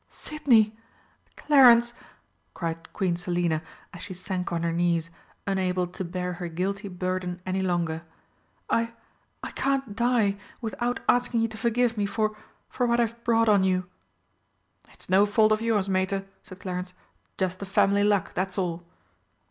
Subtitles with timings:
[0.09, 0.75] "Sidney!
[1.37, 1.93] Clarence!"
[2.55, 3.61] cried Queen Selina,
[3.93, 5.11] as she sank on her knees,
[5.45, 8.01] unable to bear her guilty burden any longer.
[8.67, 8.93] "I
[9.43, 12.35] I can't die without asking you to forgive me for
[12.67, 13.91] for what I have brought on you!"
[14.91, 16.95] "It's no fault of yours, Mater," said Clarence.
[17.37, 18.83] "Just the family luck, that's all!"